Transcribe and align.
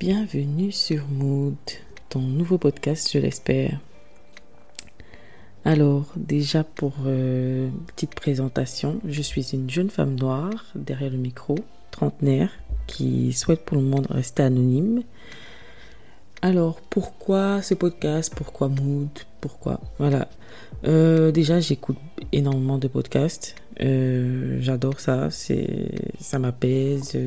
bienvenue 0.00 0.72
sur 0.72 1.06
Mood, 1.08 1.56
ton 2.08 2.20
nouveau 2.20 2.56
podcast, 2.56 3.10
je 3.12 3.18
l'espère. 3.18 3.78
Alors, 5.66 6.06
déjà 6.16 6.64
pour 6.64 6.94
euh, 7.04 7.68
petite 7.88 8.14
présentation, 8.14 8.98
je 9.06 9.20
suis 9.20 9.50
une 9.52 9.68
jeune 9.68 9.90
femme 9.90 10.14
noire 10.14 10.64
derrière 10.74 11.10
le 11.10 11.18
micro, 11.18 11.54
trentenaire, 11.90 12.50
qui 12.86 13.34
souhaite 13.34 13.66
pour 13.66 13.76
le 13.76 13.82
moment 13.82 14.02
rester 14.08 14.42
anonyme. 14.42 15.02
Alors, 16.40 16.80
pourquoi 16.80 17.60
ce 17.60 17.74
podcast? 17.74 18.32
Pourquoi 18.34 18.68
Mood? 18.68 19.10
Pourquoi? 19.42 19.82
Voilà. 19.98 20.28
Euh, 20.84 21.30
déjà, 21.30 21.60
j'écoute 21.60 21.98
énormément 22.32 22.78
de 22.78 22.88
podcasts. 22.88 23.54
Euh, 23.82 24.56
j'adore 24.62 24.98
ça. 24.98 25.28
Ça 25.30 26.38
m'apaise 26.38 27.18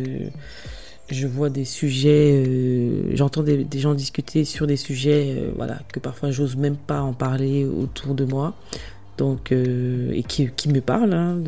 je 1.10 1.28
vois 1.28 1.50
des 1.50 1.66
sujets, 1.66 2.46
euh, 2.48 3.16
j'entends 3.16 3.44
des, 3.44 3.68
gens 3.74 3.94
discuter 3.94 4.46
sur 4.46 4.68
des 4.68 4.78
sujets, 4.78 5.36
euh, 5.38 5.52
voilà, 5.56 5.80
que 5.92 6.00
parfois 6.00 6.32
j'ose 6.32 6.56
même 6.56 6.78
pas 6.78 7.02
en 7.02 7.14
parler 7.14 7.66
autour 7.66 8.16
de 8.16 8.24
moi, 8.24 8.56
donc 9.18 9.52
euh, 9.52 10.12
et 10.14 10.24
qui, 10.24 10.50
me 10.70 10.80
parlent, 10.80 11.14
hein, 11.14 11.40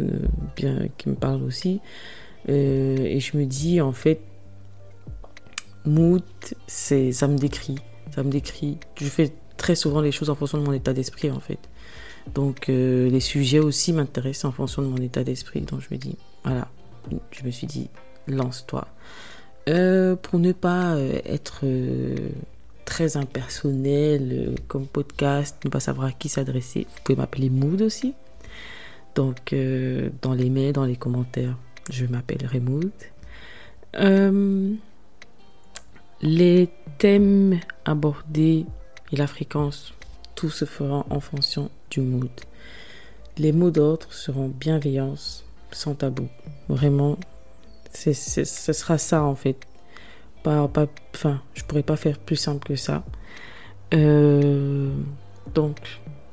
bien, 0.56 0.88
qui 0.98 1.10
me 1.10 1.16
parlent 1.16 1.44
aussi, 1.44 1.80
et 2.48 3.20
je 3.20 3.38
me 3.38 3.46
dis 3.46 3.82
en 3.82 3.92
fait, 3.92 4.20
mood, 5.86 6.24
ça 6.68 7.28
me 7.28 7.38
décrit, 7.38 7.78
ça 8.14 8.22
me 8.22 8.30
décrit. 8.30 8.78
Je 9.00 9.08
fais 9.08 9.34
très 9.58 9.74
souvent 9.74 10.02
les 10.02 10.12
choses 10.12 10.30
en 10.30 10.36
fonction 10.36 10.60
de 10.60 10.64
mon 10.64 10.74
état 10.74 10.94
d'esprit 10.94 11.32
en 11.32 11.40
fait, 11.40 11.60
donc 12.36 12.68
les 12.68 13.20
sujets 13.22 13.60
aussi 13.60 13.94
m'intéressent 13.94 14.46
en 14.46 14.52
fonction 14.52 14.82
de 14.82 14.88
mon 14.88 14.98
état 14.98 15.24
d'esprit, 15.24 15.62
donc 15.62 15.80
je 15.80 15.88
me 15.96 15.98
dis, 15.98 16.18
voilà, 16.44 16.68
je 17.32 17.46
me 17.46 17.52
suis 17.52 17.68
dit, 17.68 17.90
lance-toi. 18.28 18.88
Euh, 19.68 20.16
pour 20.16 20.40
ne 20.40 20.52
pas 20.52 20.94
euh, 20.94 21.20
être 21.26 21.62
euh, 21.64 22.16
très 22.86 23.18
impersonnel 23.18 24.56
comme 24.68 24.86
podcast, 24.86 25.58
ne 25.66 25.70
pas 25.70 25.80
savoir 25.80 26.08
à 26.08 26.12
qui 26.12 26.30
s'adresser, 26.30 26.82
vous 26.82 27.02
pouvez 27.04 27.16
m'appeler 27.16 27.50
Mood 27.50 27.82
aussi. 27.82 28.14
Donc, 29.16 29.56
dans 30.22 30.34
les 30.34 30.50
mails, 30.50 30.74
dans 30.74 30.84
les 30.84 30.98
commentaires, 30.98 31.56
je 31.90 32.06
m'appellerai 32.06 32.60
Mood. 32.60 32.92
les 36.22 36.70
thèmes 36.98 37.60
abordés 37.86 38.66
et 39.12 39.16
la 39.16 39.28
fréquence, 39.28 39.94
tout 40.36 40.50
se 40.50 40.66
fera 40.66 41.06
en 41.10 41.22
fonction 41.22 41.72
du 41.90 42.02
mood. 42.02 42.30
Les 43.38 43.54
mots 43.54 43.72
d'ordre 43.72 44.12
seront 44.12 44.50
bienveillance, 44.50 45.46
sans 45.72 45.96
tabou. 45.96 46.28
Vraiment, 46.68 47.18
ce 47.96 48.74
sera 48.74 48.98
ça 48.98 49.24
en 49.24 49.36
fait. 49.36 49.58
Je 50.46 51.64
pourrais 51.68 51.84
pas 51.84 51.96
faire 51.96 52.20
plus 52.20 52.36
simple 52.36 52.66
que 52.68 52.76
ça. 52.76 53.04
Euh, 53.94 54.94
donc, 55.54 55.78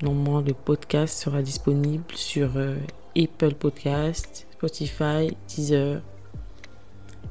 normalement, 0.02 0.40
le 0.40 0.52
podcast 0.52 1.18
sera 1.18 1.42
disponible 1.42 2.04
sur 2.14 2.56
euh, 2.56 2.76
Apple 3.16 3.54
Podcast, 3.54 4.46
Spotify, 4.52 5.36
Deezer. 5.48 6.02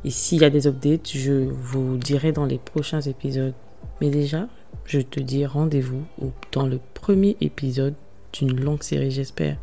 Et 0.04 0.10
s'il 0.10 0.42
y 0.42 0.46
a 0.46 0.50
des 0.50 0.66
updates, 0.66 1.12
je 1.14 1.50
vous 1.50 1.98
dirai 1.98 2.32
dans 2.32 2.46
les 2.46 2.58
prochains 2.58 3.02
épisodes. 3.02 3.54
Mais 4.00 4.10
déjà, 4.10 4.48
je 4.86 5.00
te 5.00 5.20
dis 5.20 5.46
rendez-vous 5.46 6.04
dans 6.52 6.66
le 6.66 6.80
premier 6.96 7.38
épisode 7.42 7.94
d'une 8.34 8.60
longue 8.60 8.82
série, 8.82 9.12
j'espère. 9.12 9.58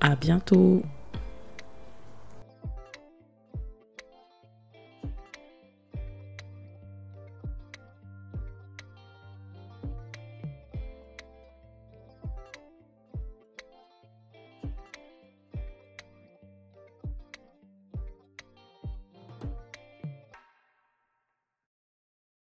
À 0.00 0.16
bientôt! 0.16 0.82